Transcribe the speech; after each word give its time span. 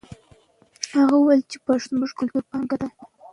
هغه 0.97 1.15
وویل 1.17 1.41
چې 1.51 1.57
پښتو 1.65 1.89
زموږ 1.93 2.11
کلتوري 2.19 2.45
پانګه 2.51 2.75
ده. 2.81 2.87